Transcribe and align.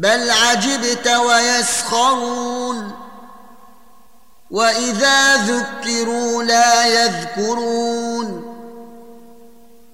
بل 0.00 0.30
عجبت 0.30 1.08
ويسخرون. 1.08 2.92
وإذا 4.50 5.36
ذكروا 5.36 6.42
لا 6.42 6.86
يذكرون. 6.86 8.56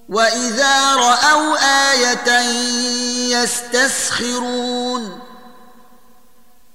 وإذا 0.09 0.95
رأوا 0.95 1.57
آية 1.91 2.39
يستسخرون. 3.35 5.19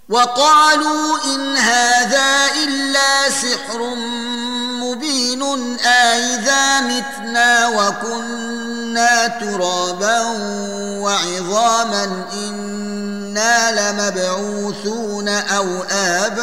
وقالوا 0.08 1.24
إن 1.24 1.56
هذا 1.56 2.46
إلا 2.64 3.30
سحر 3.30 3.94
مبين. 4.82 5.42
أإذا 5.80 6.80
متنا 6.80 7.68
وكنا 7.68 9.26
ترابا 9.26 10.20
وعظاما 11.00 12.24
إنا 12.32 13.11
لمبعوثون 13.70 15.28
أو 15.28 15.82
آباؤنا 15.90 16.42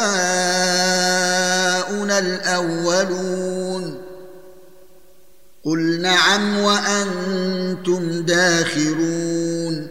الأولون 2.18 4.00
قل 5.64 6.00
نعم 6.00 6.58
وأنتم 6.58 8.22
داخرون 8.22 9.88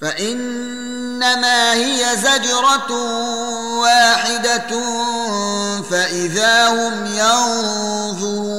فإنما 0.00 1.74
هي 1.74 2.04
زجرة 2.16 2.92
واحدة 3.80 4.80
فإذا 5.90 6.68
هم 6.68 7.06
ينظرون 7.06 8.58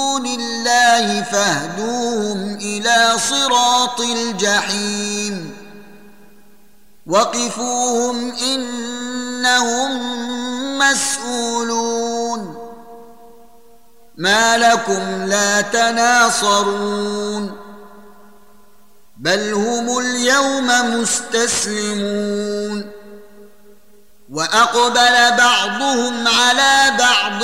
الله 0.81 1.23
فاهدوهم 1.23 2.57
إلى 2.61 3.13
صراط 3.29 4.01
الجحيم. 4.01 5.57
وقفوهم 7.07 8.35
إنهم 8.35 9.99
مسؤولون. 10.79 12.57
ما 14.17 14.57
لكم 14.57 15.25
لا 15.25 15.61
تناصرون. 15.61 17.57
بل 19.17 19.53
هم 19.53 19.99
اليوم 19.99 20.67
مستسلمون. 21.01 22.91
وأقبل 24.31 25.37
بعضهم 25.37 26.27
على 26.27 26.97
بعض. 26.99 27.43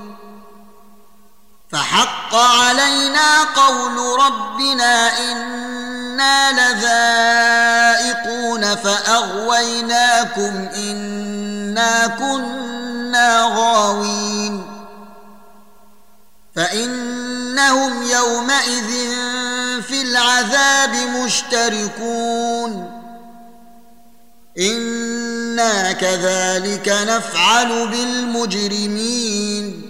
فحق 1.71 2.35
علينا 2.35 3.43
قول 3.43 4.19
ربنا 4.19 5.19
إنا 5.19 6.51
لذائقون 6.51 8.75
فأغويناكم 8.75 10.67
إنا 10.75 12.07
كنا 12.07 13.51
غاوين 13.55 14.65
فإنهم 16.55 18.03
يومئذ 18.03 18.89
في 19.81 20.01
العذاب 20.01 20.95
مشتركون 20.95 23.01
إنا 24.59 25.91
كذلك 25.91 26.89
نفعل 27.07 27.87
بالمجرمين 27.87 29.80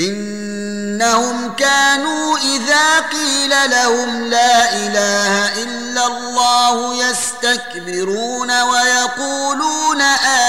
إنهم 0.00 1.52
كانوا 1.54 2.38
إذا 2.38 3.00
قيل 3.00 3.70
لهم 3.70 4.24
لا 4.24 4.72
إله 4.72 5.62
إلا 5.62 6.06
الله 6.06 6.94
يستكبرون 6.94 8.62
ويقولون 8.62 10.00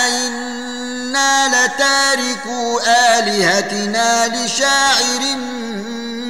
آئنا 0.03 1.47
لتاركو 1.47 2.79
آلهتنا 2.79 4.27
لشاعر 4.27 5.35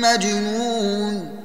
مجنون. 0.02 1.42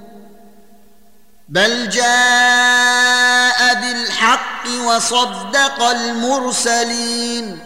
بل 1.48 1.88
جاء 1.88 3.74
بالحق 3.74 4.66
وصدق 4.84 5.82
المرسلين. 5.82 7.65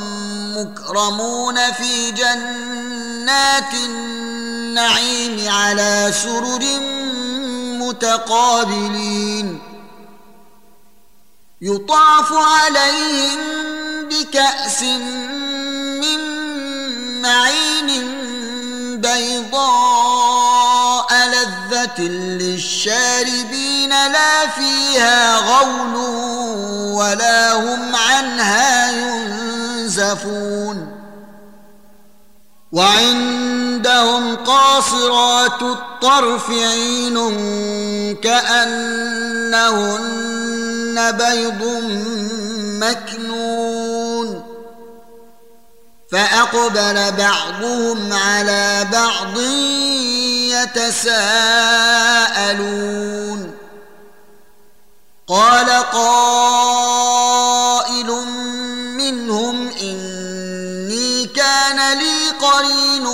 مكرمون 0.61 1.71
في 1.71 2.11
جنات 2.11 3.73
النعيم 3.73 5.49
على 5.49 6.13
سرر 6.23 6.63
متقابلين. 7.79 9.59
يطاف 11.61 12.33
عليهم 12.33 13.39
بكأس 14.09 14.83
من 16.01 16.19
معين 17.21 18.21
بيضاء 19.01 20.31
لذة 21.27 22.01
للشاربين 22.41 23.89
لا 23.89 24.47
فيها 24.47 25.37
غول 25.37 25.95
ولا 26.93 27.53
هم 27.53 27.95
عنها 27.95 28.91
ينزفون 30.11 31.01
وعندهم 32.71 34.35
قاصرات 34.35 35.61
الطرف 35.61 36.49
عين 36.49 37.15
كأنهن 38.15 39.61
بيض 41.11 41.63
مكنون 42.83 44.43
فأقبل 46.11 47.11
بعضهم 47.11 48.13
على 48.13 48.87
بعض 48.91 49.37
يتساءلون 50.51 51.51
قال 55.27 55.69
قائل 55.69 57.30
قرين 62.41 63.05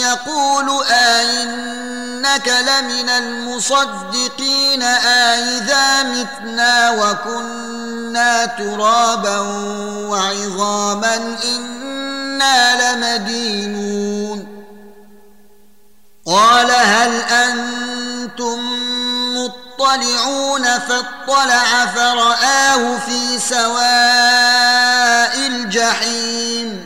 يقول 0.00 0.84
آئنك 0.90 2.48
لمن 2.48 3.08
المصدقين 3.08 4.82
آئذا 4.82 6.02
متنا 6.02 6.90
وكنا 6.90 8.46
ترابا 8.46 9.38
وعظاما 10.08 11.36
إنا 11.44 12.94
لمدينون. 12.94 14.56
قال 16.26 16.70
هل 16.70 17.20
أنتم 17.20 18.58
مطلعون 19.36 20.64
فاطلع 20.78 21.86
فرآه 21.86 22.98
في 22.98 23.38
سواء 23.38 25.36
الجحيم. 25.46 26.85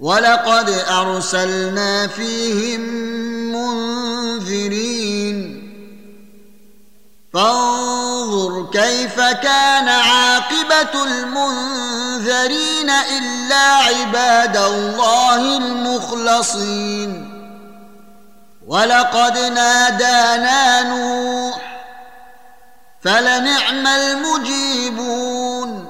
ولقد 0.00 0.70
أرسلنا 0.90 2.06
فيهم 2.06 2.80
منذرين. 3.52 5.36
فانظر 7.34 8.70
كيف 8.72 9.20
كان 9.20 9.88
عاقبة 9.88 11.04
المنذرين 11.04 12.90
إلا 12.90 13.76
عباد 13.76 14.56
الله 14.56 15.56
المخلصين. 15.56 17.30
ولقد 18.66 19.38
نادانا 19.38 20.82
نوح 20.82 21.60
فلنعم 23.02 23.86
المجيبون. 23.86 25.89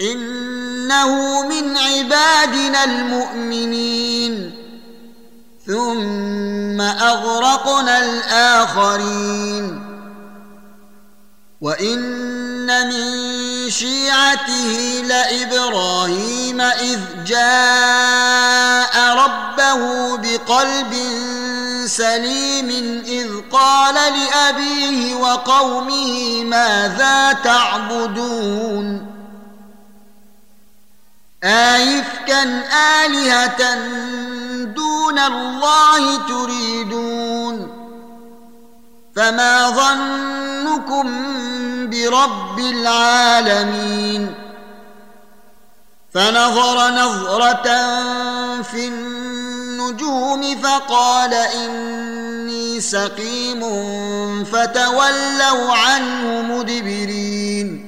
إنه 0.00 1.42
من 1.42 1.76
عبادنا 1.76 2.84
المؤمنين. 2.84 4.54
ثم 5.66 6.80
أغرقنا 6.80 8.04
الآخرين. 8.04 9.88
وإن 11.60 12.88
من 12.88 13.70
شيعته 13.70 15.02
لإبراهيم 15.04 16.60
إذ 16.60 17.00
جاء 17.26 18.94
ربه 19.14 20.16
بقلب 20.16 20.94
سليم 21.86 23.02
إذ 23.06 23.28
قال 23.52 23.94
لأبيه 23.94 25.14
وقومه 25.14 26.44
ماذا 26.44 27.32
تعبدون؟ 27.32 29.07
ايفكا 31.44 32.42
الهه 33.06 33.74
دون 34.64 35.18
الله 35.18 36.26
تريدون 36.28 37.78
فما 39.16 39.70
ظنكم 39.70 41.06
برب 41.90 42.58
العالمين 42.58 44.34
فنظر 46.14 46.90
نظره 46.90 47.68
في 48.62 48.88
النجوم 48.88 50.62
فقال 50.62 51.34
اني 51.34 52.80
سقيم 52.80 53.64
فتولوا 54.44 55.72
عنه 55.72 56.42
مدبرين 56.42 57.87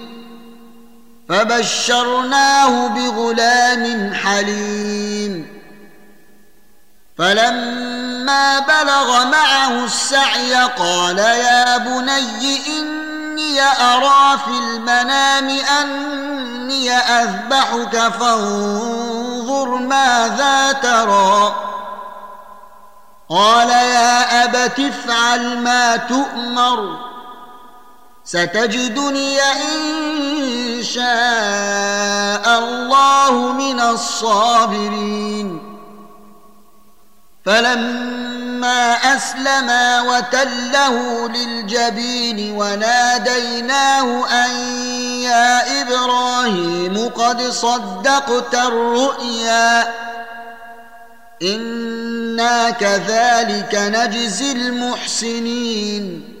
فبشرناه 1.31 2.87
بغلام 2.87 4.13
حليم. 4.13 5.61
فلما 7.17 8.59
بلغ 8.59 9.25
معه 9.25 9.85
السعي 9.85 10.53
قال 10.55 11.17
يا 11.17 11.77
بني 11.77 12.61
إني 12.67 13.61
أرى 13.61 14.39
في 14.45 14.51
المنام 14.51 15.49
أني 15.49 16.91
أذبحك 16.91 17.97
فانظر 18.19 19.67
ماذا 19.75 20.71
ترى. 20.71 21.55
قال 23.29 23.69
يا 23.69 24.43
أبت 24.43 24.79
افعل 24.79 25.57
ما 25.57 25.95
تؤمر. 25.95 27.11
ستجدني 28.25 29.41
إن 29.41 30.83
شاء 30.83 32.59
الله 32.59 33.51
من 33.51 33.79
الصابرين. 33.79 35.67
فلما 37.45 38.93
أسلما 38.93 40.01
وتله 40.01 41.27
للجبين 41.27 42.51
وناديناه 42.55 44.27
أن 44.45 44.51
يا 45.21 45.81
إبراهيم 45.81 47.09
قد 47.09 47.41
صدقت 47.41 48.55
الرؤيا. 48.55 49.93
إنا 51.41 52.69
كذلك 52.69 53.75
نجزي 53.75 54.51
المحسنين. 54.51 56.40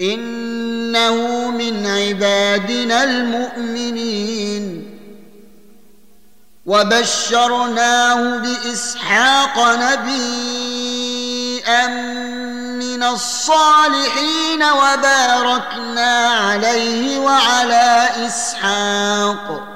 إنه 0.00 1.50
من 1.50 1.86
عبادنا 1.86 3.04
المؤمنين. 3.04 4.92
وبشرناه 6.66 8.38
بإسحاق 8.38 9.76
نبيا 9.76 10.16
من 12.78 13.02
الصالحين 13.02 14.62
وباركنا 14.62 16.28
عليه 16.28 17.18
وعلى 17.18 18.08
إسحاق. 18.26 19.75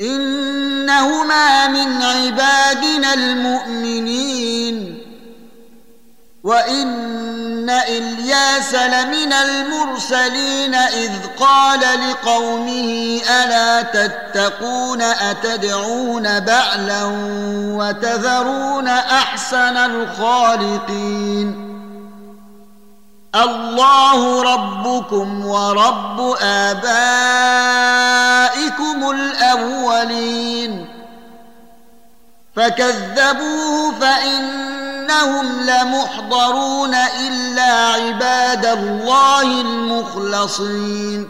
إنهما 0.00 1.68
من 1.68 2.02
عبادنا 2.02 3.14
المؤمنين. 3.14 5.00
وإن 6.44 7.70
إلياس 7.70 8.74
لمن 8.74 9.32
المرسلين 9.32 10.74
إذ 10.74 11.12
قال 11.40 11.80
لقومه 11.80 13.20
ألا 13.30 13.82
تتقون 13.82 15.02
أتدعون 15.02 16.40
بعلا 16.40 17.02
وتذرون 17.76 18.88
أحسن 18.88 19.76
الخالقين؟ 19.76 21.66
الله 23.34 24.42
ربكم 24.54 25.46
ورب 25.46 26.36
آبائكم. 26.40 28.19
الأولين. 29.10 30.86
فكذبوه 32.56 33.94
فإنهم 34.00 35.60
لمحضرون 35.60 36.94
إلا 36.94 37.72
عباد 37.72 38.66
الله 38.66 39.60
المخلصين. 39.60 41.28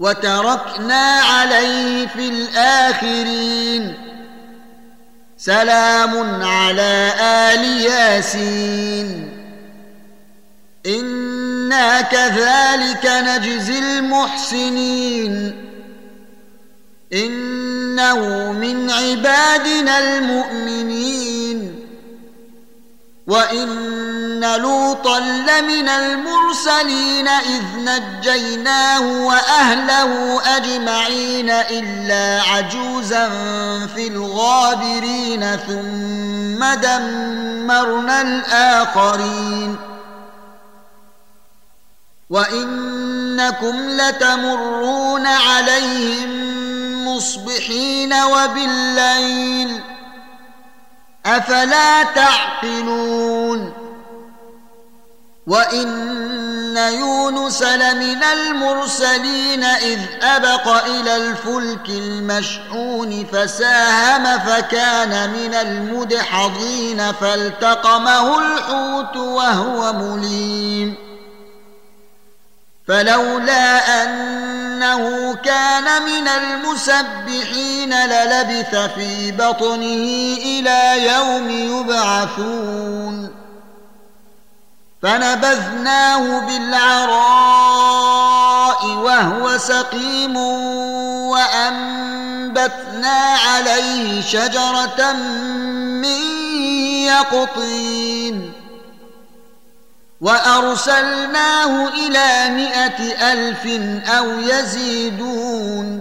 وتركنا 0.00 1.20
عليه 1.20 2.06
في 2.06 2.28
الآخرين. 2.28 3.94
سلام 5.38 6.44
على 6.44 7.12
آل 7.20 7.64
ياسين. 7.64 9.27
أنا 10.86 12.00
كذلك 12.00 13.06
نجزي 13.06 13.78
المحسنين 13.78 15.64
انه 17.12 18.52
من 18.52 18.90
عبادنا 18.90 19.98
المؤمنين 19.98 21.84
وان 23.26 24.56
لوطا 24.56 25.20
لمن 25.20 25.88
المرسلين 25.88 27.28
اذ 27.28 27.62
نجيناه 27.76 29.26
واهله 29.26 30.40
اجمعين 30.56 31.50
الا 31.50 32.42
عجوزا 32.42 33.28
في 33.94 34.06
الغابرين 34.06 35.56
ثم 35.56 36.64
دمرنا 36.74 38.22
الاخرين 38.22 39.76
وانكم 42.30 43.88
لتمرون 43.88 45.26
عليهم 45.26 46.48
مصبحين 47.08 48.14
وبالليل 48.14 49.80
افلا 51.26 52.02
تعقلون 52.02 53.72
وان 55.46 56.76
يونس 56.76 57.62
لمن 57.62 58.22
المرسلين 58.22 59.64
اذ 59.64 60.00
ابق 60.22 60.84
إلى 60.84 61.16
الفلك 61.16 61.88
المشحون 61.88 63.26
فساهم 63.32 64.38
فكان 64.38 65.30
من 65.30 65.54
المدحضين 65.54 67.12
فالتقمه 67.12 68.38
الحوت 68.38 69.16
وهو 69.16 69.92
مليم 69.92 71.07
فلولا 72.88 74.02
أنه 74.02 75.34
كان 75.34 76.02
من 76.02 76.28
المسبحين 76.28 77.94
للبث 77.94 78.76
في 78.76 79.32
بطنه 79.32 80.36
إلى 80.44 81.06
يوم 81.12 81.50
يبعثون. 81.50 83.30
فنبذناه 85.02 86.40
بالعراء 86.40 87.58
وهو 88.86 89.58
سقيم 89.58 90.36
وأنبتنا 91.26 92.56
عليه 93.48 94.22
شجرة 94.22 95.12
من 96.02 96.20
يقطين. 97.04 98.57
وأرسلناه 100.20 101.88
إلى 101.88 102.54
مائه 102.54 103.32
ألف 103.32 103.66
أو 104.08 104.40
يزيدون 104.40 106.00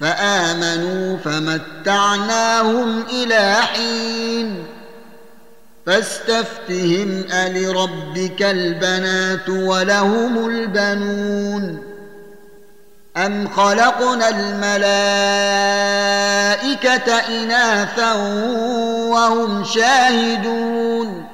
فآمنوا 0.00 1.16
فمتعناهم 1.16 3.02
إلى 3.02 3.56
حين 3.74 4.66
فاستفتهم 5.86 7.24
ألربك 7.32 8.42
البنات 8.42 9.48
ولهم 9.48 10.48
البنون 10.48 11.82
أم 13.16 13.48
خلقنا 13.48 14.28
الملائكة 14.28 14.74
إناثا 17.12 18.12
وهم 19.12 19.64
شاهدون 19.64 21.33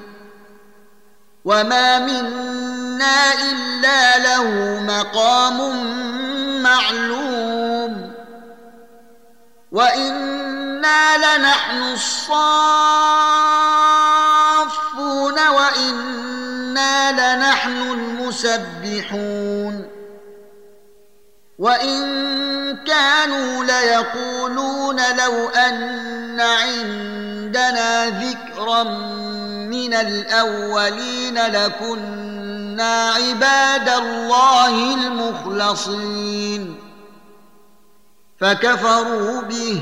وما 1.45 1.99
منا 1.99 3.33
الا 3.33 4.17
له 4.17 4.79
مقام 4.87 5.57
معلوم 6.63 8.11
وأنا 9.71 11.17
لنحن 11.17 11.81
الصافون 11.93 13.07
وأنا 15.47 17.11
لنحن 17.11 17.81
المسبحون 17.91 19.87
وان 21.59 22.01
كانوا 22.77 23.63
ليقولون 23.63 24.95
لو 24.95 25.49
ان 25.49 26.41
عندنا 26.41 28.05
ذكرا 28.09 28.83
من 29.81 29.93
الأولين 29.93 31.45
لكنا 31.45 33.11
عباد 33.11 33.89
الله 33.89 34.93
المخلصين. 34.93 36.79
فكفروا 38.39 39.41
به 39.41 39.81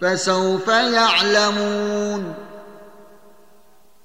فسوف 0.00 0.68
يعلمون. 0.68 2.34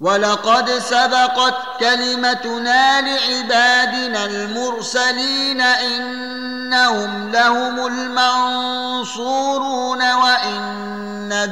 ولقد 0.01 0.69
سبقت 0.69 1.55
كلمتنا 1.79 3.01
لعبادنا 3.01 4.25
المرسلين 4.25 5.61
إنهم 5.61 7.31
لهم 7.31 7.87
المنصورون 7.87 10.13
وإن 10.13 11.51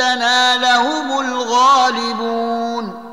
جندنا 0.00 0.56
لهم 0.56 1.20
الغالبون. 1.20 3.06